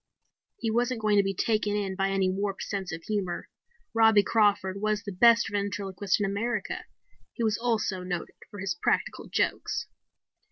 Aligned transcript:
He 0.57 0.71
wasn't 0.71 0.99
going 0.99 1.17
to 1.17 1.23
be 1.23 1.35
taken 1.35 1.75
in 1.75 1.95
by 1.95 2.09
any 2.09 2.27
warped 2.27 2.63
sense 2.63 2.91
of 2.91 3.03
humor. 3.03 3.49
Robbie 3.93 4.23
Crawford 4.23 4.81
was 4.81 5.03
the 5.03 5.11
best 5.11 5.47
ventriloquist 5.51 6.19
in 6.19 6.25
America. 6.25 6.85
He 7.33 7.43
was 7.43 7.59
also 7.59 8.01
noted 8.01 8.33
for 8.49 8.57
his 8.61 8.73
practical 8.73 9.27
jokes. 9.29 9.85